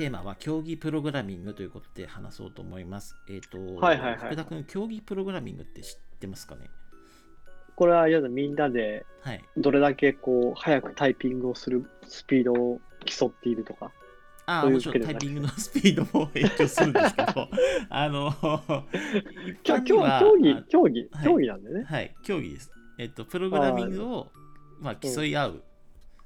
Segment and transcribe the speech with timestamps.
[0.00, 3.16] テーマは競技プログラミングということで話そうと思います。
[3.28, 6.70] えっ、と、はいはいはい福田君、競技プログラミングって知ってますかね？
[7.76, 9.44] これはやだみんなではい。
[9.58, 13.92] どれだけこう早くタイピングをするスピードを競っているとか。
[14.46, 17.48] ああ、もちろんタイピングのスピードも影響するんですけど、
[17.90, 18.32] あの、
[19.62, 20.20] 競競技あ、
[20.66, 21.84] 競技はい、競技なんでね。
[21.84, 22.72] はい、競技です。
[22.96, 24.32] えっと、プログラミングを、
[24.80, 25.64] まあ、競い合う、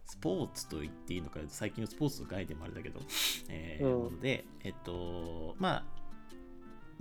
[0.06, 3.00] スポーツと言っていいのか、最近のスポーツの概念もあれだけど、
[3.48, 4.20] えーうん。
[4.20, 5.84] で、えっと、まあ、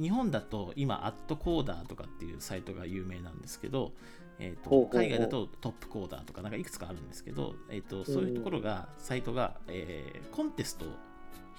[0.02, 3.94] 日本だと今、アットコーダーとかっていうサイトが有名なんですけど、
[4.40, 10.88] えっと海外だとトップコーダーとかなんかいくつかあるんですけど、えっと、そういうところが、サイトが、えーコンテストを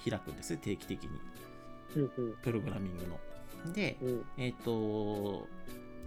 [0.07, 1.09] 開くんですね、定期的に、
[2.41, 3.73] プログラミングの。
[3.73, 4.25] で、うん。
[4.37, 5.47] えっ、と、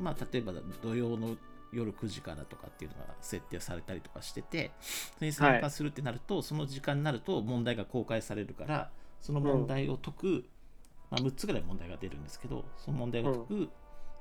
[0.01, 1.37] まあ、例えば土曜の
[1.73, 10.45] 夜9時からとかっていうのが設定されたりとかしてて、それに参加するってなると、その時間になると問題が公開されるから、その問題を解く、
[11.11, 13.71] まあ、6つぐらい問題が出るんですけど、その問題を解く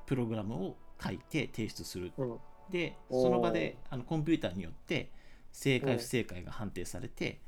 [0.06, 2.12] プログラムを書いて提出する。
[2.16, 2.38] うん。
[2.70, 5.10] で、その場であのコンピューターによって
[5.52, 5.98] 正解うん。
[5.98, 7.40] 不正解が判定されて、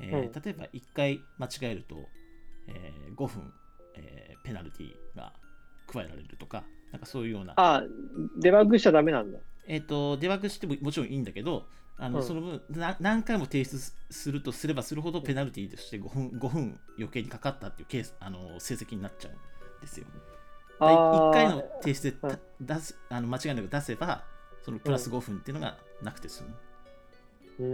[0.00, 0.42] えーうん。
[0.42, 1.96] 例えば1回間違えると、
[2.68, 3.52] えー5分、
[3.94, 5.32] えーペナルティが
[5.88, 7.82] 加えられるとか、なんかそういうような、あ、
[8.38, 9.38] デバッグしちゃダメなんだ。
[9.66, 11.66] えっ、と、デバッグしてももちろんいいんだけど、
[11.98, 13.78] あのうんその分な何回も提出
[14.10, 20.06] するとすればするほどペナルティとして5分 ,5 分余計にかかったっていうケースあの成績になっちゃうんですよ。
[20.78, 24.24] 1あー回の提出で出すあの間違いなく出せば、
[24.62, 26.54] そのプラス5分っていうのがなくて済む。
[27.58, 27.66] うー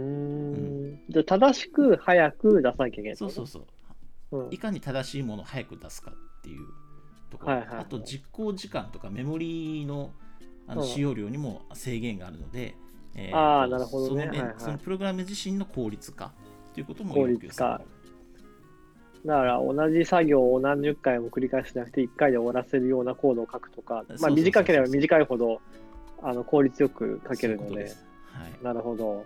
[0.93, 0.99] ん。
[1.09, 3.15] じゃあ正しく早く出さなきゃいけない。
[3.17, 3.63] そうそうそう。
[3.63, 6.61] うんいかに正しいものを早く出すかっていう
[7.33, 7.79] ところ、はいはいはい。
[7.81, 10.11] あと実行時間とかメモリの
[10.67, 10.85] あのう。
[10.85, 12.75] ん使用量にも制限があるので、
[13.15, 14.23] えーあなるほどね。
[14.23, 14.55] その面はいはい。
[14.57, 16.31] そのプログラム自身の効率化
[16.73, 17.81] ということも効率化。
[17.83, 19.27] る。
[19.27, 25.61] だから同じ作業を何十回も繰り返しなくて1回で終わらせるようなコードを書くとか、まあ、短ければ短いほど
[26.21, 27.83] あの効率よく書けるので。
[28.33, 29.25] はい、なるほど。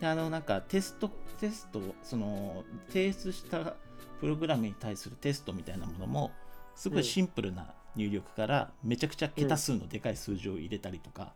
[0.00, 1.10] であのなんかテスト
[1.40, 3.76] テストその提出した
[4.20, 6.30] プログラムに対するテストみたいなものも
[6.76, 11.32] すごいシンプルな入力からめちゃくちゃ桁数のでかい数字を入れたりとか、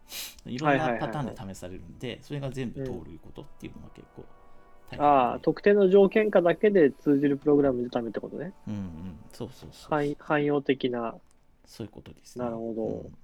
[0.46, 4.24] いろんなパターンで試されるんでそれが全部通ることっていうのが結構
[4.88, 4.98] 大変。
[4.98, 8.52] でああ、特定の条件下だけで通じるプログラムのためってことね。
[8.68, 9.18] うんうん。
[9.32, 11.14] そうそうそう汎汎用的な、
[11.64, 12.44] そういうことですね。
[12.44, 12.82] なるほど。
[12.86, 13.16] うん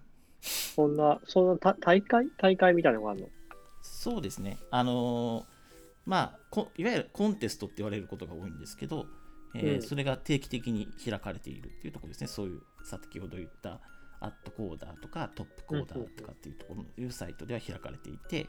[0.48, 2.28] そんな、そんなた大会？
[2.36, 3.26] 大会みたいなのがあるの？
[3.82, 4.58] そうですね。
[4.70, 5.44] あのー
[6.04, 9.06] まあこ、いわゆるコンテストって言われることが多いんですけど、
[9.54, 12.26] えーうんそれが定期的に開かれているっていうところですね。
[12.26, 13.80] そういう、先ほど言った
[14.20, 18.48] アットコーダーとかトップコーダーとかっていうところのいうサイトでは開かれていて。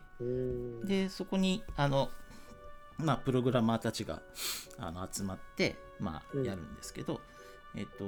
[0.85, 2.09] で、そこに、あの、
[2.97, 4.22] まあ、プログラマーたちが
[4.80, 7.22] あの集まって、まあ、うんやるんですけど、
[7.75, 8.06] えっと、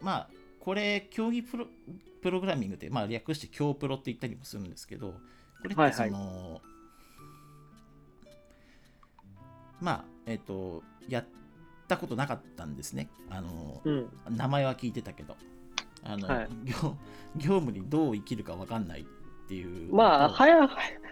[0.00, 0.30] まあ、
[0.60, 1.66] これ、競技プロ
[2.22, 5.08] プログラミングで、まあ、略して競プロって言ったりもするんですけど、
[5.60, 6.62] これってそはいはいの、
[9.80, 11.26] まあ、えっと、やっ
[11.92, 13.08] たことなかったんですね。
[13.30, 14.08] あの、うん。
[14.30, 15.36] 名前は聞いてたけど、
[16.02, 16.96] あの、はい業
[17.36, 19.04] 業務にどう生きるか分かんないっ
[19.48, 19.94] ていう。
[19.94, 20.68] まあ、早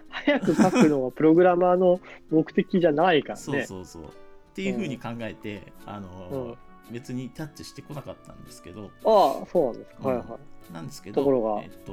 [0.09, 3.41] 早く書くのはプログラマーの目的じゃないからね。
[3.43, 4.05] そうそうそう。
[4.05, 4.07] っ
[4.55, 10.09] ていうふうに考えて、あの、うん別にタッチしてこなかったんですけど、ああ、そうなんですか。
[10.09, 10.73] はいうんはい。
[10.73, 11.93] なんですけど、ところがえっと、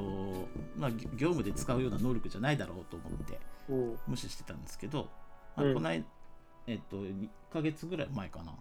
[0.76, 3.38] まあ、業業務で使うような能力じゃないだろうと思って
[3.68, 3.98] うん。
[4.08, 5.08] 無視してたんですけど、
[5.56, 6.04] まあうんこの間、
[6.66, 8.52] えっと、1ヶ月ぐらい前かな、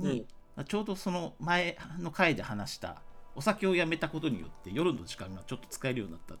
[0.00, 3.02] にうん、ちょうどその前の回で話した、
[3.34, 6.34] お酒をやめたことによって夜の時間がちょっと使えるようになった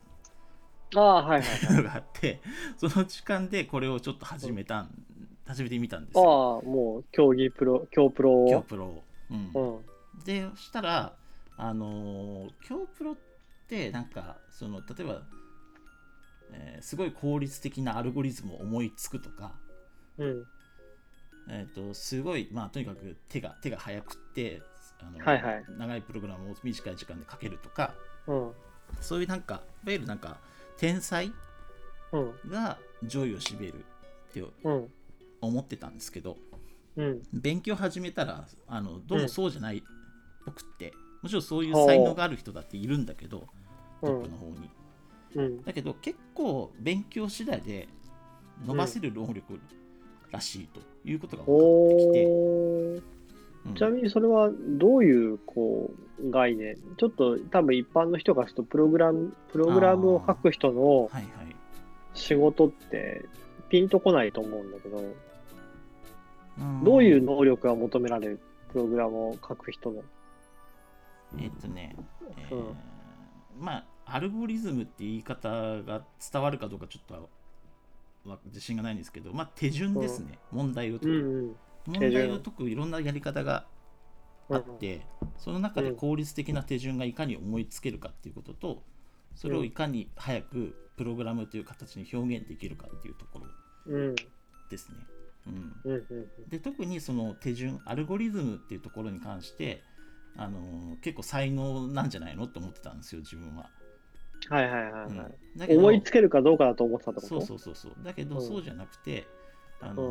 [0.96, 1.76] ああ、はいはいはい。
[1.76, 2.40] の があって、
[2.76, 4.90] その時間でこれをちょっと始めたん、
[5.46, 6.62] 始めてみたんですああ、よ。
[6.64, 8.62] もう競技プロ、競プロを。
[8.62, 9.04] プロを。
[9.30, 10.24] うんうん。
[10.24, 11.16] でそしたら
[11.56, 13.16] あのー京プロっ
[13.68, 15.22] てなんかその例えば、
[16.52, 19.52] えーすごい効率的なアルゴリズムを思いつくとか、
[20.18, 20.46] うん。
[21.52, 24.62] えー、とすごいまあとにかく手が手が速くって
[25.00, 27.94] あの、はいはい長いプログラムを短い時間で書けるとか
[28.26, 28.52] うん。
[29.00, 30.38] そういうなんかいわゆるなんか
[30.78, 31.32] 天才
[32.12, 32.50] うん。
[32.50, 33.84] が上位を占める
[34.30, 34.88] ってうん。
[35.40, 36.36] 思ってたんですけど
[36.96, 37.22] うん。
[37.32, 39.82] 勉強始めたらあのどうもそうじゃないっ
[40.44, 40.92] ぽくって、
[41.22, 43.46] もちろんそういう才能がある人だっているんだけど
[44.02, 44.70] うんトップの方に。
[45.34, 45.64] うん。
[45.64, 47.88] だけど結構勉強次第で
[48.64, 49.58] 伸ばせる能力
[50.30, 53.74] らしいということが分かってきて、うん。
[53.74, 55.90] ちなみにそれはどういうこ
[56.22, 56.76] う概念？
[56.96, 61.24] ちょっと多分一般の人がするとプログラムプログラムを書く人のはいはい。
[62.12, 63.24] 仕事って
[63.68, 65.00] ピンとこないと思うんだけど
[66.82, 68.40] どういう能力が求められる
[68.72, 70.02] プログラムを書く人の？
[71.38, 71.94] えっとね、
[72.36, 72.74] えー
[73.60, 75.48] まあ、アルゴリズムって言い方
[75.82, 76.02] が
[76.32, 77.28] 伝わるかどうかちょっと
[78.24, 81.08] は自信がないんですけど、まあ、手順ですね、問題を解く。
[81.08, 81.56] うんうん。
[81.86, 83.66] 問題を解くいろんなやり方が
[84.50, 85.06] あって、
[85.38, 88.82] その中で効率的な手順がいかに思いつけるかっていうことと、
[89.34, 93.46] それをいかに早くプログラムという形に表現できるかっていうところ
[93.86, 94.16] うん。
[94.68, 95.06] ですね。
[95.46, 96.06] うん、うん。
[96.10, 96.30] うん。
[96.48, 99.82] で特にその手順アルゴリズムっていうところに関して、
[100.36, 103.70] あのー結構才能なんじゃないのって思ってたんですよ自分は。
[104.48, 105.08] はいはいはいはい。
[105.08, 105.16] うん。
[105.56, 107.20] だけど思いつけるかどうかだと思ってたと？
[107.20, 107.92] そうそうそうそう。
[108.02, 108.46] だけど、うん。
[108.46, 109.26] そうじゃなくて、
[109.80, 110.02] あの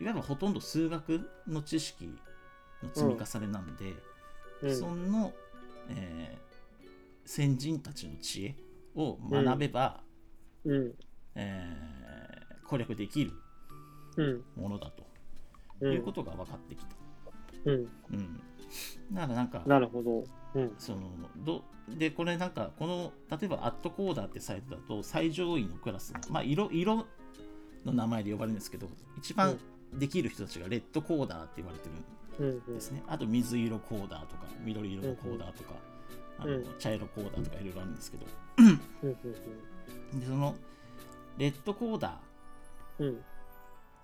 [0.00, 2.06] いわゆるほとんど数学の知識
[2.82, 3.94] の積み重ねなんで、
[4.62, 4.76] うん。
[4.76, 5.32] その、
[5.90, 6.50] えー
[7.26, 8.56] 先人たちの知恵
[8.96, 10.02] を学べば、
[10.64, 10.92] うん。
[11.36, 13.32] えー攻略できる
[14.16, 14.44] うん。
[14.56, 15.04] ものだと
[15.80, 15.92] うん。
[15.92, 16.96] いうことが分かってきた。
[17.66, 17.74] うん。
[17.74, 18.40] うん
[19.12, 20.24] だからなんかなるほど。
[20.54, 20.72] うん。
[20.78, 21.00] その
[21.36, 27.06] どでこれなんかこの例えばアットコーダーってサイトだと最上位のクラスのまあ色色
[27.84, 28.88] の名前で呼ばれるんですけど
[29.18, 29.58] 一番
[29.94, 31.90] できる人たちがレッドコーダーって言われてる
[32.40, 35.74] うんですね、あと水色コーダーとか緑色のコーダーとか、
[36.38, 36.66] あのうん。
[36.78, 38.26] 茶色コーダーとかいろいろあるんですけど。
[40.18, 40.54] でその
[41.36, 42.18] レッドコーダ
[42.98, 43.08] うん。
[43.08, 43.16] ー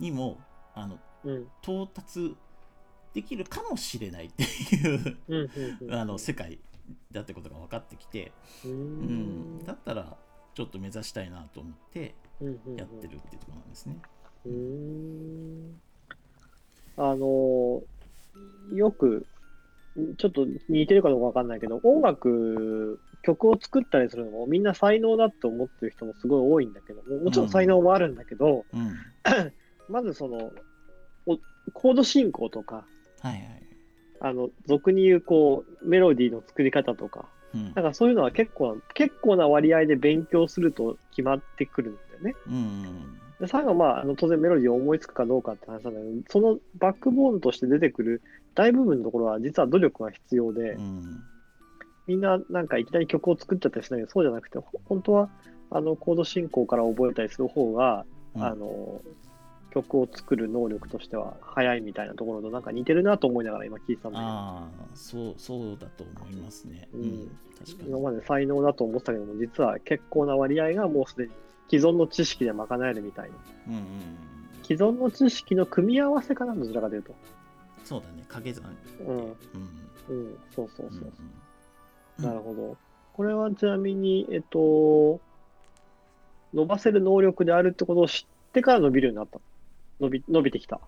[0.01, 0.39] にも
[0.75, 1.47] あのうん。
[1.63, 2.37] 到達
[3.17, 5.95] できるかもしれないっていううんうんうん。
[5.95, 6.59] あの世界
[7.11, 8.31] だってことが分かってきて、
[8.63, 8.75] ううん。
[9.63, 10.19] ん、だったら
[10.55, 13.97] ちょっと目指したいなと思ってうんうんやってるっていうところなんですね。
[14.45, 15.81] うーん。
[16.99, 17.83] あの
[18.75, 19.27] よく
[20.19, 28.95] ちょっと似てるかどうかわかんないけど音楽曲を作ったりするのもみんな才能だって思ってる人もすごい多いんだけどももちろん才能もあるんだけど、うん、
[29.89, 30.53] まずその
[31.27, 31.39] お
[31.73, 32.87] コード進行とか
[33.27, 33.63] はいはい。
[34.21, 42.35] あの俗に言うこうメロディーの作り方とかうんなんかそういうのは結構結構な割合で勉強すると決まってくるんだよね。
[42.47, 48.23] うんで最後はまああの当然メロディーを思いつくかどうかって話なんだけどそのバックボーンとして出てくる
[48.55, 51.23] 大部分のところは実は努力が必要で、うん
[52.07, 55.29] みんななんかいきなり曲を作っちゃったりしないけどそうじゃなくてほ本当は
[55.73, 58.05] あのコード進行から覚えたりする方が、
[58.37, 59.03] うんあの
[59.77, 64.31] 曲を作る能力としては早いみたいなところとなんか似てるなと思いながら今聞いてたんだけど。
[64.31, 66.89] ああそうそうだと思いますね。
[66.95, 67.91] ううんん、確かに。
[67.91, 71.31] 今まで才能だと思ってたけども実は結構な割合がもうすでに
[71.69, 73.37] 既存の知識で賄えるみたいな。
[73.69, 73.87] うんうんうん、
[74.63, 77.15] 既存の知識の組み合わせかなどちらかというと。
[77.85, 78.75] そうだね、掛け算。
[79.07, 79.17] うん。
[79.17, 79.37] うん。
[80.09, 80.39] うん。
[80.55, 81.13] そうそうそう、
[82.19, 82.23] う。
[82.23, 82.77] んなるほど。
[83.13, 85.21] これはちなみにえっと
[86.55, 89.39] 伸ばせる能力であるってことを知ってから伸びるようになった
[90.01, 90.81] 伸び伸びてきた。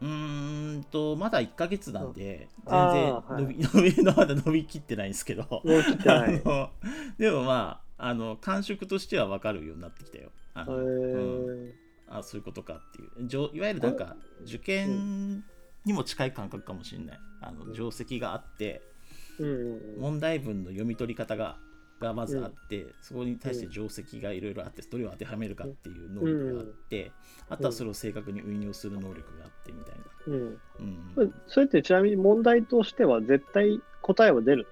[0.00, 2.70] うーんと、まだ1ヶ月なんで、うん。
[2.70, 3.56] 全然伸び、
[3.96, 6.34] 伸びのまだ伸びきってないんですけど、伸びきってない。
[6.34, 6.70] へ あの
[7.18, 10.30] でもまあ、あの感触としては分かるようになってきたよ。
[10.54, 11.72] あうん。
[12.06, 13.28] あそういうことかっていう。
[13.28, 15.44] じょいわゆるなんか、受験
[15.84, 17.18] にも近い感覚かもしれない。
[17.40, 18.82] あの定石があって、
[19.98, 21.58] 問題文の読み取り方が
[22.00, 27.12] がまずあって、そこに対して定石がいろいろあってどれを当てはめるかっていう能力があって、
[27.48, 30.04] あとはそれを正確に運用する能力があってみたいな。
[30.28, 30.60] うん
[31.46, 34.66] それってちなみに問題としては絶対答えは出る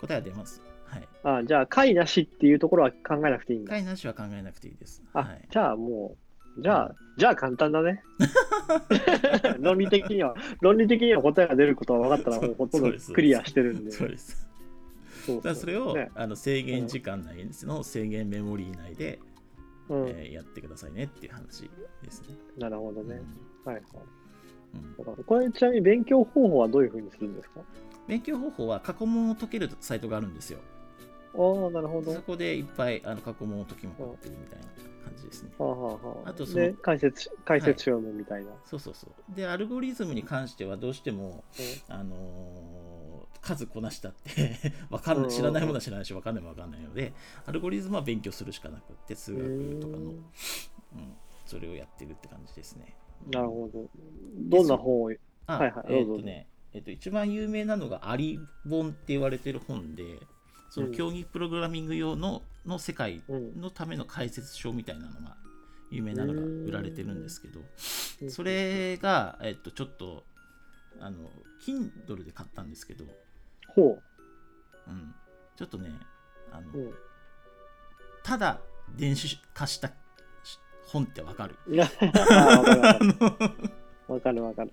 [0.00, 0.62] 答えは出ます。
[0.84, 1.08] はい。
[1.24, 5.02] あじゃあ解なしっていうところは考えなくていいんだ回なしは考えなくていいです。
[5.12, 5.46] あ、はい。
[5.50, 6.16] じゃあも
[6.58, 8.02] う、じゃあ、じゃあ簡単だね。
[9.60, 13.90] 論理的には、論理的には答えが出ることは分かったら、もうほとんどクリアしてるんで。
[13.90, 14.45] そうです。
[15.26, 19.18] そうだからそれを、ねあの制限時間内の制限メモリー内で、
[19.88, 21.70] うんえーやってくださいねっていう話
[22.02, 22.36] ですね。
[22.58, 23.20] なるほどね。
[23.64, 23.84] はいはい。
[24.74, 27.60] うんこれ、ちなみに勉強方法はどういうふうにするんですか？
[28.08, 30.58] 勉強方法は過去問を解けるサイトがあるんですよ。
[31.34, 32.12] ああ、なるほど。
[32.12, 34.64] そこでいっぱいあの過去問を解きまくってるみたいな
[35.04, 35.50] 感じですね。
[35.58, 38.50] はあはあはあ、あとそので、解説、解説書読むみたいな。
[38.64, 39.34] そうそうそう。
[39.36, 41.44] で、アルゴリズムに関してはどうしても、
[41.88, 42.95] あのー
[43.46, 44.72] 数こなしたって。
[44.90, 47.12] わかんない知らないものは知らないし分かんないも分かんないので
[47.46, 50.20] アルゴリズムは勉強するしかなくって数学とかの、うん、
[51.44, 52.96] それをやってるって感じですね。
[53.30, 53.88] なるほど。
[54.34, 55.12] どんな本を、
[55.46, 58.38] あ、はいはいえっ、とね、えっ、と一番有名なのがアリ
[58.68, 60.18] 本って言われてる本で
[60.70, 60.92] そのうん。
[60.92, 63.60] 競技プログラミング用のの世界うん。
[63.60, 65.36] のための解説書みたいなのが
[65.90, 67.60] 有名なのが売られてるんですけど
[68.22, 68.30] うん。
[68.30, 70.24] それが、えっと、ちょっと
[71.00, 71.30] あの
[71.64, 73.04] Kindle で買ったんですけど、
[73.68, 73.98] ほ
[74.86, 75.14] うん、
[75.56, 75.90] ちょっとね
[76.52, 76.78] あの、う。
[76.78, 76.94] うん。
[78.22, 78.60] ただ
[78.96, 79.90] 電子化した
[80.86, 81.56] 本ってわかる？
[84.08, 84.70] わかるわかあ る。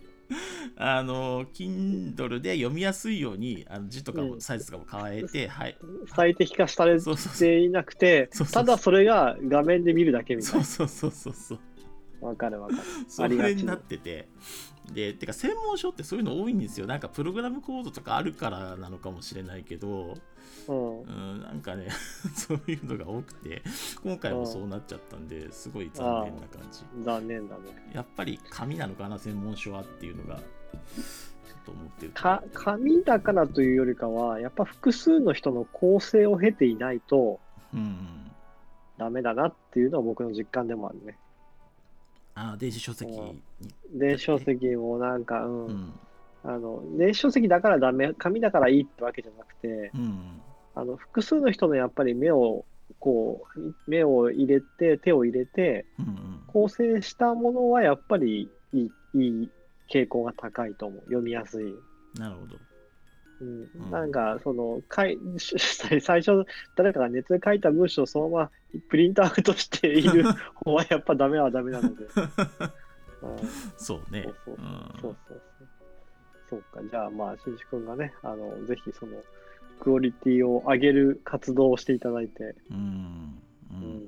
[0.77, 5.77] あの Kindle で読みやすいようにあの字とかうんもサイズとかも変えて、はい
[6.15, 11.63] 最適化されていなくてただそれが画面で見るだけみたいうそそうそうそうそうな。
[12.23, 12.81] わかるわかる。
[13.07, 14.27] それになってて。
[14.91, 16.87] でてか専門書ってそういうの多いんですよ。
[16.87, 20.15] なんかプログラムコードとかあるからなのかもしれないけど。
[20.67, 21.01] うん。
[21.01, 21.03] う。
[21.03, 21.87] んなんかね
[22.35, 23.61] そういうのが多くて。
[24.03, 26.83] 今回もそうなっちゃったんですごい残念な感じ。
[27.03, 27.91] 残念だね。
[27.93, 30.43] やっぱり紙なのかな専門書はっていうのがちょっ
[31.65, 32.21] と思ってると。
[32.21, 37.39] か紙だからというよりかは、やっぱ複数の人の構成を経ていないと
[37.73, 38.23] うん。
[38.97, 41.17] ダメだなっていうのは僕の実感でもあるね。
[42.35, 43.41] あ電子書籍に。
[43.93, 45.65] 電子書籍もなんか、うん。
[45.65, 45.93] うん。
[46.43, 50.41] あの電子書籍だからダメ、紙だからいいってわけじゃなくて、うん。
[50.75, 52.65] あの複数の人のやっぱり目を
[52.99, 56.39] こう目を入れて手を入れてうんうん。
[56.47, 59.49] 構成したものはやっぱりいいいい
[59.91, 60.99] 傾向が高いと思う。
[61.05, 61.75] 読みやすい、
[62.15, 62.57] なるほど
[63.43, 63.83] うん。
[63.85, 65.17] うんなんかそのかい
[66.01, 66.45] 最初
[66.75, 68.51] 誰かがネットで書いた文章をそのまま
[68.89, 70.23] プリントアウトしている
[70.55, 72.09] 方はやっぱダメはダメなので、 うん、
[73.77, 74.23] そうね。
[74.23, 74.55] そうそう。
[74.55, 75.01] うん。
[75.01, 75.17] そう
[76.49, 76.81] そうか。
[76.89, 79.21] じゃあまあしんちくんがねあのぜひその
[79.79, 82.77] クオリティを上げる活動をしていただいて、うん。
[83.71, 83.79] ううん。
[83.97, 84.03] ん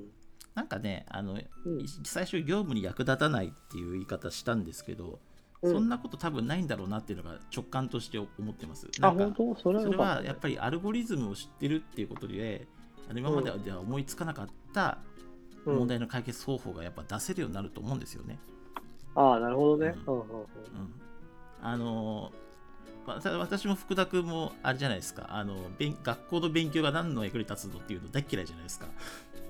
[0.54, 1.86] なんかねあのうん。
[2.04, 5.18] 最初業務に役立たないっていう言い方したんですけど、うん
[5.62, 8.88] そんなこと多分ないんだろうなっていうのが直感として思ってます。
[9.00, 9.60] あ、なんか本当？
[9.60, 12.66] それはやっぱりアルゴリズムを知ってるっていうことで、
[13.08, 14.98] あの今まででは思いつかなかった
[15.64, 18.38] うん問題の解決方法がやっぱ出せるようになると思うんですよね。
[19.14, 19.94] ああ、なるほどね。
[20.06, 20.24] うう
[21.60, 22.30] あの
[23.06, 28.86] 私も福田君もあれじゃないですかあの勉学校の勉強が何の役に立つのっていうの大嫌いじゃないですか。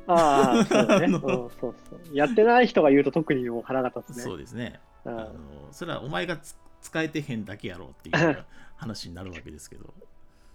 [0.08, 1.06] ああ、そうだね。
[1.06, 2.16] あのうん、そうそう。
[2.16, 4.22] やってない人が言うと特にもう腹が立つね。
[4.22, 4.80] そうですね。
[5.06, 5.32] うんあの
[5.72, 8.44] それはお前がつ 使えてへんだけやろっていう
[8.76, 9.92] 話になるわけですけど。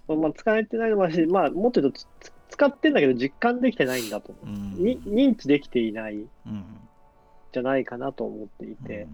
[0.07, 1.99] まあ、使えてないのもあるし、まあ、もっと言うと
[2.49, 4.45] 使ってんだけど実感できてないんだと思う。
[4.45, 6.25] うんに認知できていない
[7.51, 9.07] じゃないかなと思っていうんて、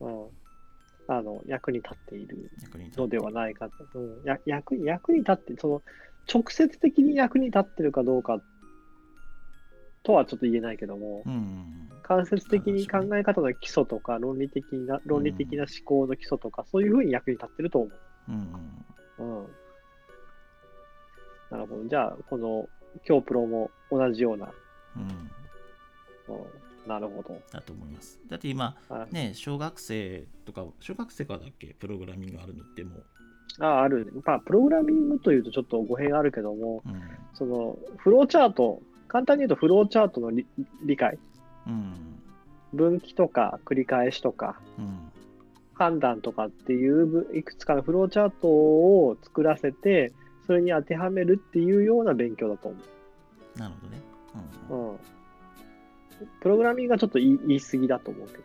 [0.00, 0.26] うん。
[1.06, 4.00] あの、役に立っている役に立ってのではないかと。
[4.00, 5.82] うん、や役に役に立って、その、
[6.32, 8.40] 直接的に役に立ってるかどうか
[10.04, 17.90] とはちょっと言えないけども、うん間接的に考え方の基礎とか、論理的な、論理的な思考の基礎とか、そういうふうに役に立ってると思
[18.28, 18.34] うん
[19.18, 19.22] う。
[19.40, 19.46] うん。
[21.50, 21.88] なるほど。
[21.88, 22.68] じゃあ、この、
[23.08, 24.52] 今日プロも同じような。
[24.96, 26.46] うんうんう
[26.86, 27.40] ん、なるほど。
[27.50, 28.20] だと思います。
[28.28, 31.74] だって今あね小学生とか小学生からだっけ？
[31.78, 33.04] プログラミングあるのってもう、
[33.60, 34.12] あ、ある。
[34.24, 37.00] まあ、プログラミングというとちょっと語弊があるけども、うん
[37.32, 38.82] その、フローチャート、
[39.14, 40.44] 簡単に言うとフローチャートの理
[40.82, 41.18] 理解、
[41.68, 41.94] うん
[42.72, 44.98] 分岐とか繰り返しとか、うん
[45.76, 50.12] 判断とかっていうぶいくつかのフローチャートを作らせて、
[50.46, 52.76] それに当てはめるっていうような勉強だと思
[53.56, 54.00] なるほどね。
[54.70, 54.90] うんう。
[54.92, 54.98] うん。
[56.40, 58.44] プログラミングがちょっと言い過ぎだと思うけど。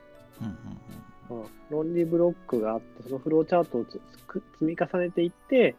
[1.29, 4.01] うんうんうん、論理ブロックがあって、そのフローチャートを積
[4.61, 5.75] み重ねていって、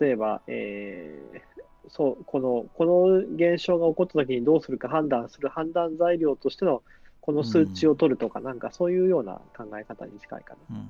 [0.00, 6.82] 例えば、えーそうこのこの現象が起こったときにどうするか判断する判断材料としての
[7.20, 10.88] この数値を取るとか、なんかそういうような考え方に近いかうんうんな。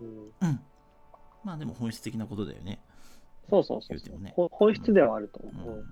[0.00, 0.24] うん、うん。
[0.42, 0.60] うん。
[1.42, 2.80] まあでも本質的なことだよね。
[3.48, 4.22] そうそうそう言う。
[4.22, 5.48] ねほ本質ではあるとう。
[5.48, 5.80] 思う。
[5.80, 5.84] ん。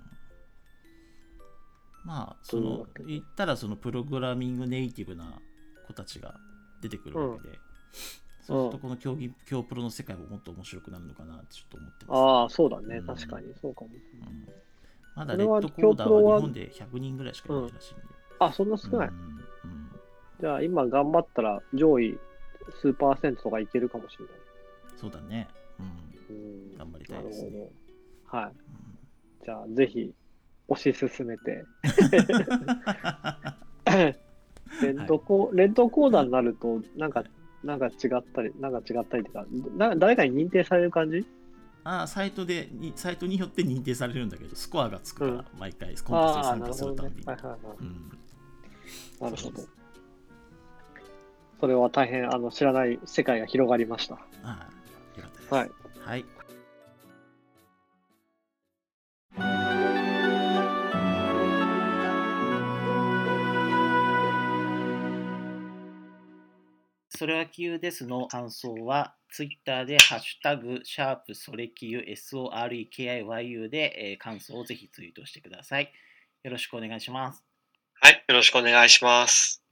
[2.04, 5.40] まあその言ったらそのプログラミングネイティブな
[5.86, 6.34] 子たちが
[6.82, 7.58] 出てくるわけで、
[8.46, 12.18] そうするとこの競技競プロの世界ももっと面白くなるのかなってちょっと思ってます。
[12.18, 13.90] ああ、そうだね、うん確かに、そうかも。
[13.90, 14.48] うん
[15.16, 18.02] まだレッドコーダーは日本で100人ぐらいしかいないらしいんで。
[18.38, 19.08] あ、そんな少ない。
[19.08, 19.36] うんうん
[20.38, 22.18] じゃあ、今頑張ったら上位
[22.82, 24.34] 数パーセントとかいけるかもしれない。
[24.94, 25.48] そうだね。
[25.80, 26.38] うんう
[26.74, 27.50] ん、頑張りたないるですね。
[28.28, 28.38] ほど。
[28.38, 28.50] はい。
[28.50, 28.52] うん
[29.46, 30.12] じゃあ、ぜひ、
[30.68, 31.64] 推し進めて。
[34.82, 37.22] レッドコ、レッドコーダーになると、なんか、
[37.66, 39.44] なんか違ったり、なんか違ったりとか、
[39.76, 41.26] な誰かに認定される感じ？
[41.84, 45.44] ああサイトでにサイトによって認定されるんだけどスコアがつくから、うん。
[45.58, 47.26] 毎回コンテストに参加するたんびに、。
[47.26, 47.42] なる
[49.20, 49.36] ほど
[51.60, 54.14] それは大変、あの、知らない世界が広がりました。
[54.14, 54.48] ああ
[55.16, 55.54] よかったです。
[55.54, 55.70] はい。
[56.00, 56.24] はい
[67.16, 75.90] それはきゆですの感想は、ツイッターでハッシュタグ、シャープそれきゆ SOREKIYU で、えー感想をぜひツイートしてください。
[76.42, 77.42] よろしくお願いします。
[78.02, 79.65] はい、よろしくお願いします。